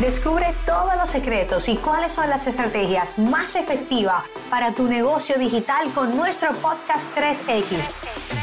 [0.00, 5.88] Descubre todos los secretos y cuáles son las estrategias más efectivas para tu negocio digital
[5.94, 7.92] con nuestro podcast 3X.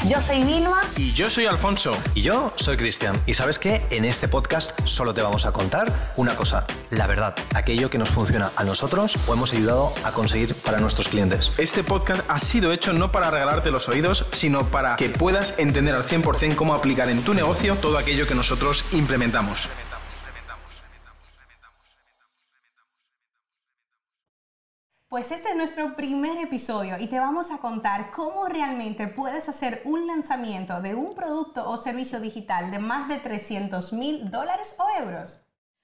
[0.08, 0.82] Yo soy Vilma.
[0.96, 1.92] Y yo soy Alfonso.
[2.16, 3.22] Y yo soy Cristian.
[3.26, 3.86] Y sabes qué?
[3.90, 8.10] En este podcast solo te vamos a contar una cosa, la verdad, aquello que nos
[8.10, 11.52] funciona a nosotros o hemos ayudado a conseguir para nuestros clientes.
[11.58, 15.96] Este podcast ha sido hecho no para regalarte los oídos, sino para que puedas entender
[15.96, 19.68] al 100% cómo aplicar en tu negocio todo aquello que nosotros implementamos.
[25.12, 29.82] Pues este es nuestro primer episodio y te vamos a contar cómo realmente puedes hacer
[29.84, 35.02] un lanzamiento de un producto o servicio digital de más de 300 mil dólares o
[35.04, 35.42] euros.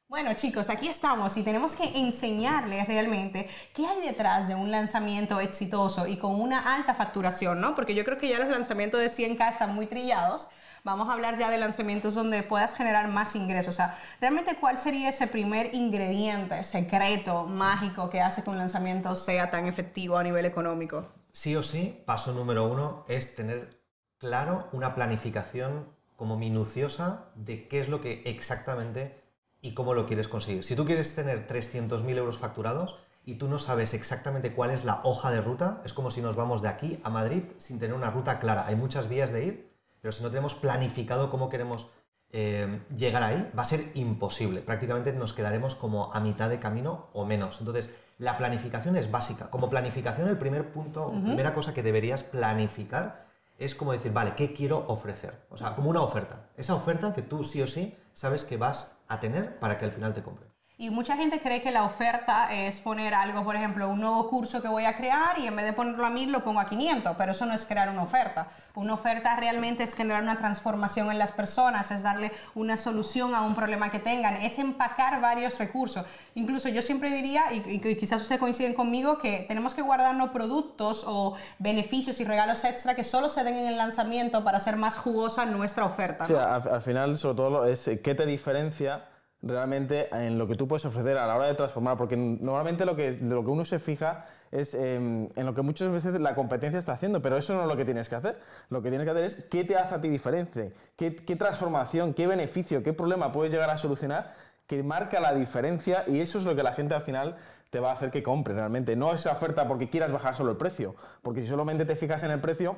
[0.08, 5.42] Bueno chicos, aquí estamos y tenemos que enseñarles realmente qué hay detrás de un lanzamiento
[5.42, 7.76] exitoso y con una alta facturación, ¿no?
[7.76, 10.48] Porque yo creo que ya los lanzamientos de 100k están muy trillados,
[10.88, 13.76] vamos a hablar ya de lanzamientos donde puedas generar más ingresos.
[13.76, 19.14] O sea, realmente cuál sería ese primer ingrediente secreto, mágico, que hace que un lanzamiento
[19.14, 21.06] sea tan efectivo a nivel económico.
[21.34, 23.82] Sí o sí, paso número uno es tener
[24.18, 29.22] claro una planificación como minuciosa de qué es lo que exactamente
[29.62, 30.64] y cómo lo quieres conseguir.
[30.64, 35.02] Si tú quieres tener 300.000 euros facturados y tú no sabes exactamente cuál es la
[35.04, 38.10] hoja de ruta, es como si nos vamos de aquí a Madrid sin tener una
[38.10, 38.68] ruta clara.
[38.68, 39.67] Hay muchas vías de ir,
[40.02, 41.90] pero si no tenemos planificado cómo queremos
[42.32, 44.62] eh, llegar ahí, va a ser imposible.
[44.62, 47.60] Prácticamente nos quedaremos como a mitad de camino o menos.
[47.60, 49.50] Entonces, la planificación es básica.
[49.50, 54.34] Como planificación, el primer punto, la primera cosa que deberías planificar es como decir, vale,
[54.36, 55.46] ¿qué quiero ofrecer?
[55.50, 56.50] O sea, como una oferta.
[56.58, 59.92] Esa oferta que tú sí o sí sabes que vas a tener para que al
[59.92, 60.50] final te compren.
[60.80, 64.62] Y mucha gente cree que la oferta es poner algo, por ejemplo, un nuevo curso
[64.62, 67.16] que voy a crear y en vez de ponerlo a 1000 lo pongo a 500,
[67.18, 68.48] pero eso no es crear una oferta.
[68.76, 73.42] Una oferta realmente es generar una transformación en las personas, es darle una solución a
[73.42, 76.06] un problema que tengan, es empacar varios recursos.
[76.36, 81.38] Incluso yo siempre diría, y, quizás ustedes coinciden conmigo, que tenemos que guardarnos productos o
[81.58, 85.44] beneficios y regalos extra que solo se den en el lanzamiento para hacer más jugosa
[85.48, 86.24] nuestra oferta.
[86.28, 89.06] Sí, al, al final, sobre todo, es qué te diferencia
[89.48, 92.96] realmente en lo que tú puedes ofrecer a la hora de transformar, porque normalmente lo
[92.96, 96.80] que, lo que uno se fija es em, en lo que muchas veces la competencia
[96.80, 98.40] está haciendo, pero eso no es lo que tienes que hacer.
[98.70, 102.14] Lo que tienes que hacer es qué te hace a ti diferente, qué, qué transformación,
[102.14, 104.36] qué beneficio, qué problema puedes llegar a solucionar
[104.68, 107.38] que marca la diferencia y eso es lo que la gente al final
[107.70, 108.96] te va a hacer que compre realmente.
[108.96, 112.32] No esa oferta porque quieras bajar solo el precio, porque si solamente te fijas en
[112.32, 112.76] el precio,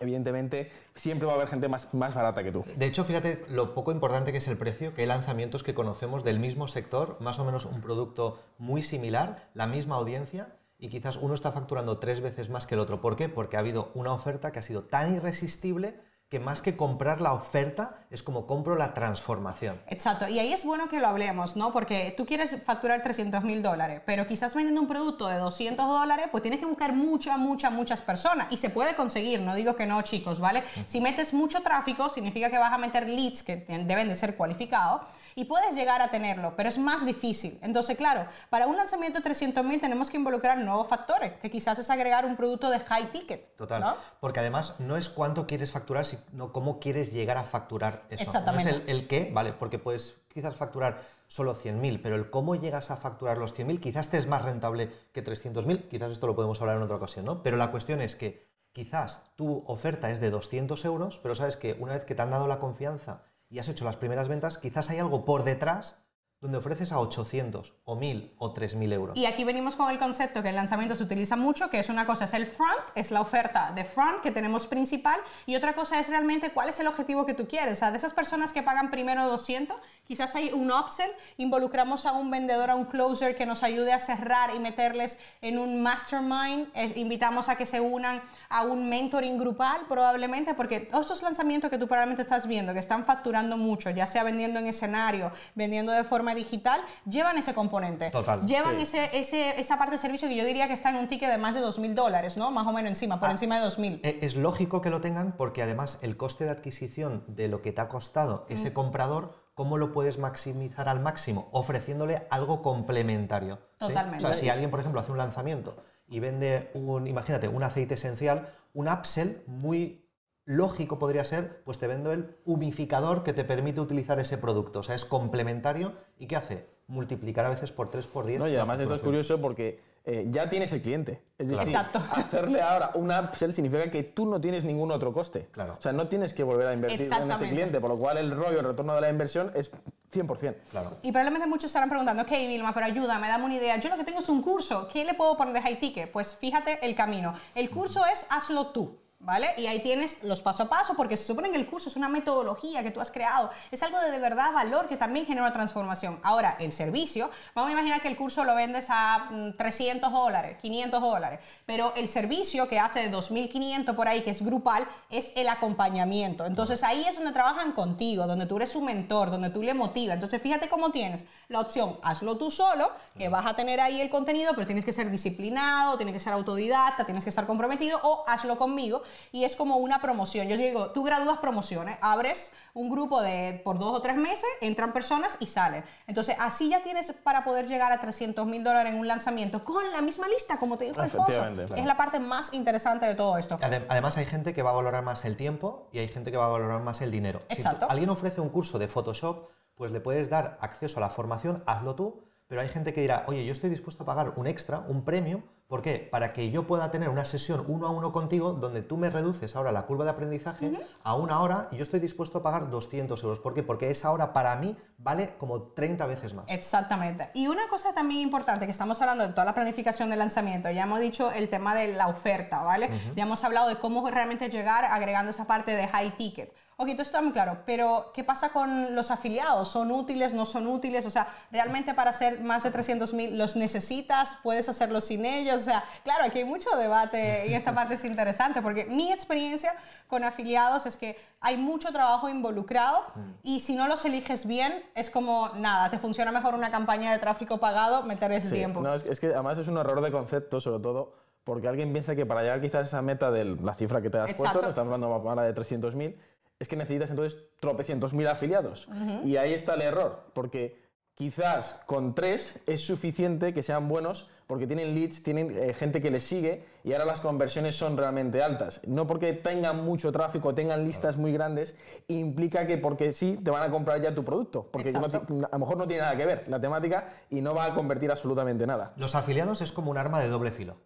[0.00, 2.64] evidentemente siempre va a haber gente más, más barata que tú.
[2.76, 6.24] De hecho, fíjate lo poco importante que es el precio, que hay lanzamientos que conocemos
[6.24, 11.16] del mismo sector, más o menos un producto muy similar, la misma audiencia, y quizás
[11.16, 13.00] uno está facturando tres veces más que el otro.
[13.00, 13.28] ¿Por qué?
[13.28, 17.32] Porque ha habido una oferta que ha sido tan irresistible que más que comprar la
[17.32, 19.80] oferta es como compro la transformación.
[19.86, 21.72] Exacto, y ahí es bueno que lo hablemos, ¿no?
[21.72, 26.26] Porque tú quieres facturar 300 mil dólares, pero quizás vendiendo un producto de 200 dólares,
[26.32, 29.86] pues tienes que buscar muchas, muchas, muchas personas y se puede conseguir, no digo que
[29.86, 30.64] no, chicos, ¿vale?
[30.86, 35.02] Si metes mucho tráfico, significa que vas a meter leads que deben de ser cualificados
[35.34, 37.58] y puedes llegar a tenerlo, pero es más difícil.
[37.62, 41.78] Entonces, claro, para un lanzamiento de 300 mil tenemos que involucrar nuevos factores, que quizás
[41.78, 43.56] es agregar un producto de high ticket.
[43.56, 48.24] Total, porque además no es cuánto quieres facturar, sino cómo quieres llegar a facturar eso.
[48.24, 48.70] Exactamente.
[48.70, 52.90] No es el, qué, vale, porque puedes quizás facturar solo 100.000, pero el cómo llegas
[52.90, 56.60] a facturar los 100.000 quizás te es más rentable que 300.000, quizás esto lo podemos
[56.60, 57.42] hablar en otra ocasión, ¿no?
[57.42, 61.76] Pero la cuestión es que quizás tu oferta es de 200 euros, pero sabes que
[61.78, 64.90] una vez que te han dado la confianza y has hecho las primeras ventas, quizás
[64.90, 66.03] hay algo por detrás
[66.44, 69.16] donde ofreces a 800 o 1000 o 3000 euros.
[69.16, 72.04] Y aquí venimos con el concepto que el lanzamiento se utiliza mucho, que es una
[72.04, 75.98] cosa es el front, es la oferta de front que tenemos principal, y otra cosa
[75.98, 77.78] es realmente cuál es el objetivo que tú quieres.
[77.78, 79.74] O sea, de esas personas que pagan primero 200,
[80.06, 83.98] quizás hay un upsell, involucramos a un vendedor, a un closer que nos ayude a
[83.98, 89.86] cerrar y meterles en un mastermind, invitamos a que se unan a un mentoring grupal
[89.88, 94.24] probablemente, porque estos lanzamientos que tú probablemente estás viendo, que están facturando mucho, ya sea
[94.24, 98.10] vendiendo en escenario, vendiendo de forma digital, llevan ese componente.
[98.10, 98.46] Total.
[98.46, 101.30] Llevan ese, ese, esa parte de servicio que yo diría que está en un ticket
[101.30, 102.50] de más de 2.000 dólares, ¿no?
[102.50, 104.00] Más o menos encima, por ah, encima de 2.000.
[104.02, 107.72] E, es lógico que lo tengan porque además el coste de adquisición de lo que
[107.72, 108.74] te ha costado ese mm.
[108.74, 111.48] comprador, ¿cómo lo puedes maximizar al máximo?
[111.52, 113.58] Ofreciéndole algo complementario.
[113.78, 114.18] Totalmente.
[114.18, 115.76] O sea, si alguien, por ejemplo, hace un lanzamiento
[116.06, 120.04] y vende un, imagínate, un aceite esencial, un upsell muy
[120.46, 124.80] lógico podría ser, pues te vendo el humificador que te permite utilizar ese producto.
[124.80, 126.66] O sea, es complementario y ¿qué hace?
[126.86, 128.40] Multiplicar a veces por 3, por 10.
[128.40, 131.22] No, y además esto es curioso porque eh, ya tienes el cliente.
[131.38, 131.74] Es decir,
[132.12, 135.48] hacerle ahora un upsell significa que tú no tienes ningún otro coste.
[135.50, 135.76] Claro.
[135.78, 138.30] O sea, no tienes que volver a invertir en ese cliente, por lo cual el
[138.30, 139.70] rollo, el retorno de la inversión es
[140.12, 140.56] 100%.
[140.70, 140.90] Claro.
[141.02, 143.78] Y probablemente muchos estarán preguntando, ok, Vilma, pero ayúdame, dame una idea.
[143.78, 144.88] Yo lo que tengo es un curso.
[144.92, 146.12] ¿Qué le puedo poner de high ticket?
[146.12, 147.34] Pues fíjate el camino.
[147.54, 149.03] El curso es hazlo tú.
[149.24, 149.54] ¿Vale?
[149.56, 152.08] Y ahí tienes los paso a paso, porque se supone que el curso es una
[152.08, 156.20] metodología que tú has creado, es algo de, de verdad valor que también genera transformación.
[156.22, 160.58] Ahora, el servicio, vamos a imaginar que el curso lo vendes a mm, 300 dólares,
[160.60, 165.32] 500 dólares, pero el servicio que hace de 2.500 por ahí, que es grupal, es
[165.36, 166.44] el acompañamiento.
[166.44, 170.16] Entonces ahí es donde trabajan contigo, donde tú eres su mentor, donde tú le motivas.
[170.16, 174.10] Entonces fíjate cómo tienes la opción, hazlo tú solo, que vas a tener ahí el
[174.10, 178.24] contenido, pero tienes que ser disciplinado, tienes que ser autodidacta, tienes que estar comprometido, o
[178.26, 179.02] hazlo conmigo
[179.32, 180.48] y es como una promoción.
[180.48, 184.92] Yo digo, tú gradúas promociones, abres un grupo de por dos o tres meses, entran
[184.92, 185.84] personas y salen.
[186.06, 189.90] Entonces, así ya tienes para poder llegar a 300 mil dólares en un lanzamiento con
[189.92, 191.32] la misma lista, como te dijo Alfonso.
[191.66, 191.74] Claro.
[191.76, 193.58] Es la parte más interesante de todo esto.
[193.60, 196.36] Ade- Además hay gente que va a valorar más el tiempo y hay gente que
[196.36, 197.40] va a valorar más el dinero.
[197.50, 201.10] Si tú- alguien ofrece un curso de Photoshop, pues le puedes dar acceso a la
[201.10, 204.46] formación, hazlo tú, pero hay gente que dirá, oye, yo estoy dispuesto a pagar un
[204.46, 206.06] extra, un premio, ¿por qué?
[206.08, 209.56] Para que yo pueda tener una sesión uno a uno contigo donde tú me reduces
[209.56, 210.70] ahora la curva de aprendizaje
[211.02, 213.40] a una hora y yo estoy dispuesto a pagar 200 euros.
[213.40, 213.64] ¿Por qué?
[213.64, 216.44] Porque esa hora para mí vale como 30 veces más.
[216.46, 217.28] Exactamente.
[217.34, 220.84] Y una cosa también importante, que estamos hablando de toda la planificación del lanzamiento, ya
[220.84, 222.88] hemos dicho el tema de la oferta, ¿vale?
[223.16, 226.54] Ya hemos hablado de cómo realmente llegar agregando esa parte de high ticket.
[226.76, 229.68] Ok, todo está muy claro, pero ¿qué pasa con los afiliados?
[229.68, 230.32] ¿Son útiles?
[230.32, 231.06] ¿No son útiles?
[231.06, 234.38] O sea, ¿realmente para hacer más de 300 mil los necesitas?
[234.42, 235.62] ¿Puedes hacerlo sin ellos?
[235.62, 239.74] O sea, claro, aquí hay mucho debate y esta parte es interesante porque mi experiencia
[240.08, 243.04] con afiliados es que hay mucho trabajo involucrado
[243.44, 247.18] y si no los eliges bien, es como nada, te funciona mejor una campaña de
[247.18, 248.80] tráfico pagado, meter ese Sí, tiempo.
[248.80, 251.12] no, es, es que además es un error de concepto, sobre todo
[251.44, 254.16] porque alguien piensa que para llegar quizás a esa meta de la cifra que te
[254.18, 254.42] has Exacto.
[254.44, 256.16] puesto, no estamos hablando ahora de 300.000,
[256.58, 258.88] es que necesitas entonces tropecientos mil afiliados.
[259.24, 260.82] Y ahí está el error, porque
[261.14, 266.10] quizás con tres es suficiente que sean buenos porque tienen leads, tienen eh, gente que
[266.10, 268.80] les sigue y ahora las conversiones son realmente altas.
[268.86, 271.76] No porque tengan mucho tráfico, tengan listas muy grandes,
[272.08, 275.58] implica que porque sí te van a comprar ya tu producto, porque no a lo
[275.58, 278.92] mejor no tiene nada que ver la temática y no va a convertir absolutamente nada.
[278.96, 280.76] Los afiliados es como un arma de doble filo,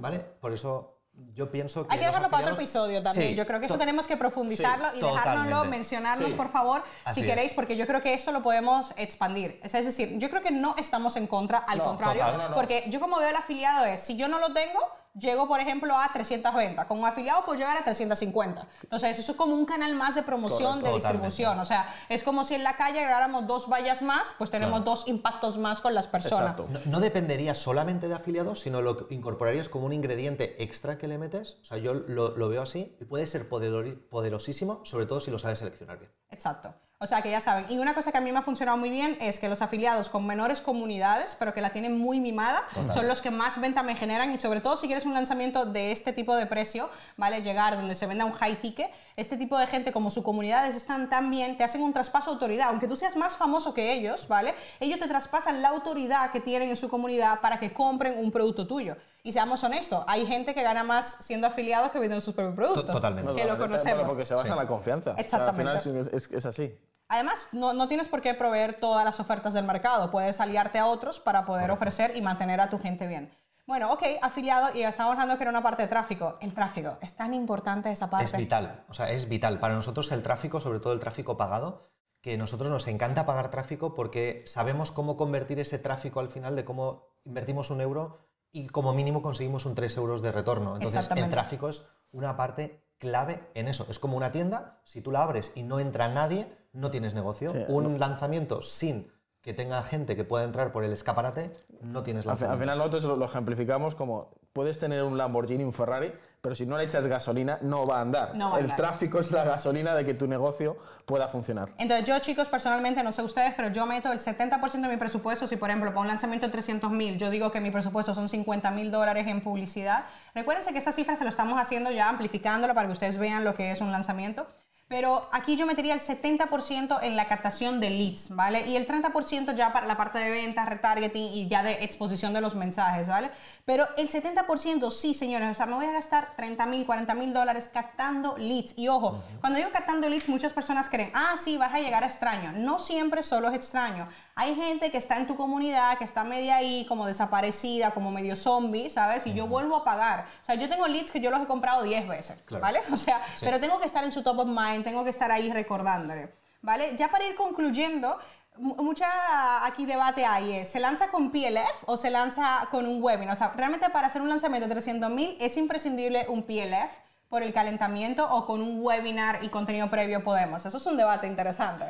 [0.00, 0.20] ¿vale?
[0.40, 0.95] Por eso
[1.34, 3.30] yo pienso que Hay que dejarlo para otro episodio también.
[3.30, 6.36] Sí, Yo creo que eso tenemos que profundizarlo Sí, y dejárnoslo, mencionarnos, Sí.
[6.36, 7.32] por favor, Así si es.
[7.32, 9.60] queréis, porque yo creo que esto lo podemos expandir.
[9.62, 12.54] Es decir, yo creo que no estamos en contra, al No, contrario, total, no, no.
[12.54, 14.80] porque yo como veo el afiliado es, si yo no lo tengo,
[15.18, 16.86] llego, por ejemplo, a 300 ventas.
[16.86, 18.66] Con un afiliado puedo llegar a 350.
[18.82, 21.56] Entonces, eso es como un canal más de promoción, Correcto, de distribución.
[21.58, 21.62] totalmente.
[21.62, 24.90] O sea, es como si en la calle agregáramos dos vallas más, pues tenemos Claro.
[24.90, 26.50] dos impactos más con las personas.
[26.52, 26.68] Exacto.
[26.70, 31.08] No, no dependería solamente de afiliados, sino lo que incorporarías como un ingrediente extra que
[31.08, 31.58] le metes.
[31.62, 35.38] O sea, yo lo, lo veo así y puede ser poderosísimo, sobre todo si lo
[35.38, 36.12] sabes seleccionar bien.
[36.30, 36.74] Exacto.
[36.98, 37.66] O sea que ya saben.
[37.68, 40.08] Y una cosa que a mí me ha funcionado muy bien es que los afiliados
[40.08, 42.62] con menores comunidades, pero que la tienen muy mimada,
[42.94, 44.32] son los que más venta me generan.
[44.32, 46.88] Y sobre todo si quieres un lanzamiento de este tipo de precio,
[47.18, 47.42] ¿vale?
[47.42, 51.10] Llegar donde se venda un high ticket, este tipo de gente como su comunidades están
[51.10, 52.68] tan bien, te hacen un traspaso de autoridad.
[52.70, 54.54] Aunque tú seas más famoso que ellos, ¿vale?
[54.80, 58.66] Ellos te traspasan la autoridad que tienen en su comunidad para que compren un producto
[58.66, 58.96] tuyo.
[59.22, 62.86] Y seamos honestos, hay gente que gana más siendo afiliados que vendiendo sus propios productos.
[62.94, 63.34] totalmente.
[63.34, 64.04] Que lo conocemos.
[64.06, 64.58] Porque se basa en Sí.
[64.60, 65.10] la confianza.
[65.10, 65.70] O sea, Exactamente.
[65.72, 66.74] al final es, es- es así.
[67.08, 70.10] Además, no, no tienes por qué proveer todas las ofertas del mercado.
[70.10, 73.32] Puedes aliarte a otros para poder ofrecer y mantener a tu gente bien.
[73.66, 76.38] Bueno, ok, afiliado, y estamos hablando que era una parte de tráfico.
[76.40, 78.26] El tráfico, es tan importante esa parte.
[78.26, 79.58] Es vital, o sea, es vital.
[79.58, 83.94] Para nosotros el tráfico, sobre todo el tráfico pagado, que nosotros nos encanta pagar tráfico
[83.94, 88.18] porque sabemos cómo convertir ese tráfico al final de cómo invertimos un euro
[88.52, 90.76] y como mínimo conseguimos un 3 euros de retorno.
[90.76, 93.86] Entonces el tráfico es una parte clave en eso.
[93.90, 97.50] Es como una tienda, si tú la abres y no entra nadie, no tienes negocio.
[97.52, 99.10] Sí, un lanzamiento sin
[99.42, 102.58] que tenga gente que pueda entrar por el escaparate, no tienes Al, fi- al lanzamiento.
[102.62, 106.76] final nosotros lo, lo ejemplificamos como puedes tener un Lamborghini, un Ferrari, pero si no
[106.76, 108.34] le echas gasolina no va a andar.
[108.34, 108.76] No va a El andar.
[108.78, 111.68] tráfico es la gasolina de que tu negocio pueda funcionar.
[111.78, 115.46] Entonces yo chicos personalmente, no sé ustedes, pero yo meto el 70% de mi presupuesto,
[115.46, 118.28] si por ejemplo para un lanzamiento de 300 mil, yo digo que mi presupuesto son
[118.28, 120.06] 50 mil dólares en publicidad.
[120.34, 123.54] Recuérdense que esa cifra se lo estamos haciendo ya, amplificándola para que ustedes vean lo
[123.54, 124.46] que es un lanzamiento.
[124.88, 128.66] Pero aquí yo metería el 70% en la captación de leads, ¿vale?
[128.68, 132.40] Y el 30% ya para la parte de ventas, retargeting y ya de exposición de
[132.40, 133.32] los mensajes, ¿vale?
[133.64, 137.32] Pero el 70% sí, señores, o sea, me voy a gastar 30 mil, 40 mil
[137.34, 138.74] dólares captando leads.
[138.76, 142.06] Y ojo, cuando digo captando leads, muchas personas creen, ah, sí, vas a llegar a
[142.06, 142.52] extraño.
[142.52, 144.06] No siempre solo es extraño.
[144.36, 148.36] Hay gente que está en tu comunidad, que está media ahí, como desaparecida, como medio
[148.36, 149.26] zombie, ¿sabes?
[149.26, 150.26] Y yo vuelvo a pagar.
[150.42, 152.62] O sea, yo tengo leads que yo los he comprado 10 veces, Claro.
[152.62, 152.80] ¿vale?
[152.92, 155.50] O sea, pero tengo que estar en su top of mind, tengo que estar ahí
[155.52, 156.94] recordándole, ¿vale?
[156.96, 158.18] Ya para ir concluyendo,
[158.56, 163.02] mu- mucha aquí debate hay es, ¿se lanza con PLF o se lanza con un
[163.02, 163.34] webinar?
[163.34, 166.92] O sea, realmente para hacer un lanzamiento de 300 mil es imprescindible un PLF
[167.28, 170.64] por el calentamiento o con un webinar y contenido previo podemos.
[170.64, 171.86] Eso es un debate interesante.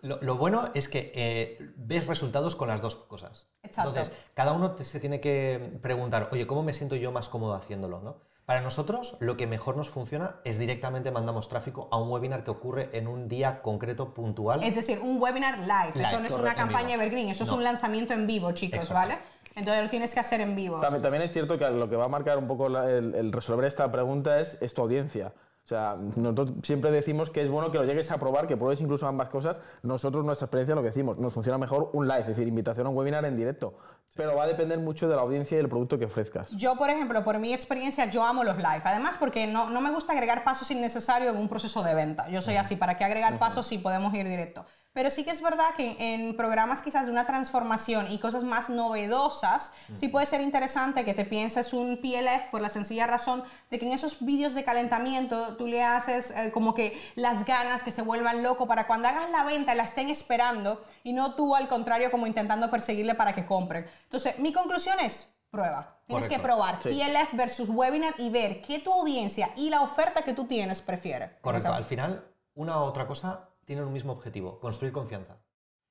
[0.00, 3.46] Lo, lo bueno es que eh, ves resultados con las dos cosas.
[3.62, 3.90] Exacto.
[3.90, 7.54] Entonces, cada uno te- se tiene que preguntar, oye, ¿cómo me siento yo más cómodo
[7.54, 8.00] haciéndolo?
[8.00, 8.16] ¿no?
[8.46, 12.50] Para nosotros, lo que mejor nos funciona es directamente mandamos tráfico a un webinar que
[12.50, 14.62] ocurre en un día concreto, puntual.
[14.62, 15.92] Es decir, un webinar live.
[15.94, 17.00] Live, Esto no es una campaña vivo.
[17.02, 17.56] evergreen, eso es No.
[17.56, 18.94] un lanzamiento en vivo, chicos, Exacto.
[18.94, 19.18] ¿vale?
[19.56, 20.78] Entonces lo tienes que hacer en vivo.
[20.80, 23.32] También, también es cierto que lo que va a marcar un poco la- el, el
[23.32, 25.32] resolver esta pregunta es, es tu audiencia.
[25.64, 28.82] O sea, nosotros siempre decimos que es bueno que lo llegues a probar, que pruebes
[28.82, 29.62] incluso ambas cosas.
[29.82, 32.90] Nosotros, nuestra experiencia, lo que decimos, nos funciona mejor un live, es decir, invitación a
[32.90, 33.78] un webinar en directo.
[34.14, 36.50] Pero va a depender mucho de la audiencia y del producto que ofrezcas.
[36.50, 38.82] Yo, por ejemplo, por mi experiencia, yo amo los live.
[38.84, 42.28] Además, porque no, no me gusta agregar pasos innecesarios en un proceso de venta.
[42.28, 44.66] Yo soy así, ¿para qué agregar pasos si podemos ir directo?
[44.94, 48.70] Pero sí que es verdad que en programas quizás de una transformación y cosas más
[48.70, 53.80] novedosas, sí puede ser interesante que te pienses un PLF por la sencilla razón de
[53.80, 57.90] que en esos vídeos de calentamiento tú le haces eh, como que las ganas que
[57.90, 61.66] se vuelvan loco para cuando hagas la venta la estén esperando y no tú al
[61.66, 63.86] contrario como intentando perseguirle para que compren.
[64.04, 65.98] Entonces, mi conclusión es, prueba.
[66.06, 66.90] Tienes que probar Sí.
[66.90, 71.36] PLF versus webinar y ver qué tu audiencia y la oferta que tú tienes prefiere.
[71.40, 71.72] Correcto.
[71.72, 75.38] Al final, una u otra cosa tienen un mismo objetivo, construir confianza.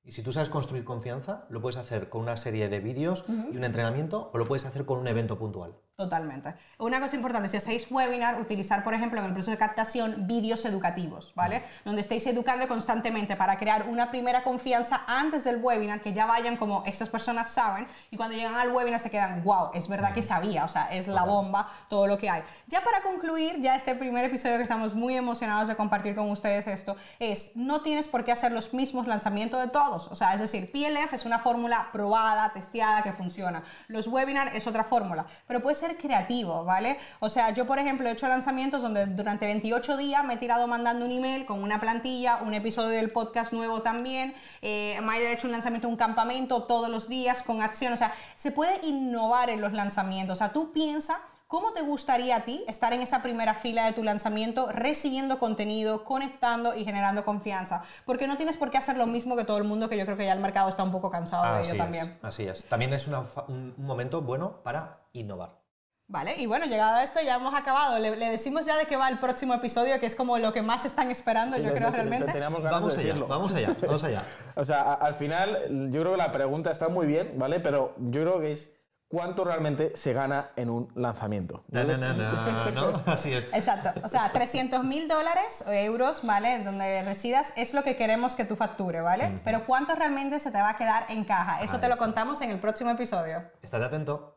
[0.02, 3.56] Y si tú sabes construir confianza, lo puedes hacer con una serie de vídeos y
[3.56, 5.76] un entrenamiento o lo puedes hacer con un evento puntual.
[5.96, 6.52] Totalmente.
[6.78, 10.64] Una cosa importante, si hacéis webinar, utilizar, por ejemplo, en el proceso de captación, vídeos
[10.64, 11.62] educativos, ¿vale?
[11.84, 16.56] Donde estéis educando constantemente para crear una primera confianza antes del webinar, que ya vayan
[16.56, 20.22] como estas personas saben, y cuando llegan al webinar se quedan, wow, es verdad que
[20.22, 22.42] sabía, o sea, es la bomba, todo lo que hay.
[22.66, 26.66] Ya para concluir, ya este primer episodio que estamos muy emocionados de compartir con ustedes
[26.66, 30.40] esto, es, no tienes por qué hacer los mismos lanzamientos de todos, o sea, es
[30.40, 33.62] decir, PLF es una fórmula probada, testeada, que funciona.
[33.86, 36.98] Los webinars es otra fórmula, pero puede ser creativo, ¿vale?
[37.20, 40.66] O sea, yo, por ejemplo, he hecho lanzamientos donde durante 28 días me he tirado
[40.66, 45.32] mandando un email con una plantilla, un episodio del podcast nuevo también, eh, me he
[45.32, 49.50] hecho un lanzamiento, un campamento todos los días con acción, o sea, se puede innovar
[49.50, 53.22] en los lanzamientos, o sea, tú piensa ¿Cómo te gustaría a ti estar en esa
[53.22, 57.84] primera fila de tu lanzamiento, recibiendo contenido, conectando y generando confianza?
[58.04, 60.16] Porque no tienes por qué hacer lo mismo que todo el mundo, que yo creo
[60.16, 62.18] que ya el mercado está un poco cansado de Así ello es, también.
[62.22, 62.64] así es.
[62.64, 65.63] También es una un momento bueno para innovar.
[66.06, 67.98] Vale, y bueno, llegado a esto ya hemos acabado.
[67.98, 70.62] Le, le decimos ya de qué va el próximo episodio, que es como lo que
[70.62, 72.32] más están esperando, yo Sí, creo te- te- realmente.
[72.32, 73.26] Teníamos ganas Vamos de allá, decirlo.
[73.28, 74.22] vamos allá, vamos allá.
[74.56, 77.58] O sea, a- al final, yo creo que la pregunta está muy bien, ¿vale?
[77.60, 78.70] Pero yo creo que es
[79.08, 81.64] cuánto realmente se gana en un lanzamiento.
[81.68, 82.92] Na, na, na, na, ¿no?
[83.06, 83.44] Así es.
[83.54, 86.62] Exacto, o sea, 300 mil dólares o euros, ¿vale?
[86.62, 89.40] Donde residas es lo que queremos que tú facture, ¿vale?
[89.42, 91.62] Pero ¿cuánto realmente se te va a quedar en caja?
[91.62, 92.04] Eso Ahí te lo está.
[92.04, 93.42] contamos en el próximo episodio.
[93.62, 94.36] Estate atento.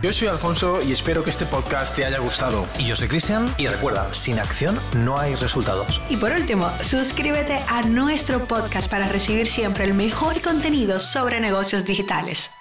[0.00, 2.66] Yo soy Alfonso y espero que este podcast te haya gustado.
[2.78, 6.00] Y yo soy Cristian y recuerda, sin acción no hay resultados.
[6.08, 11.84] Y por último, suscríbete a nuestro podcast para recibir siempre el mejor contenido sobre negocios
[11.84, 12.52] digitales.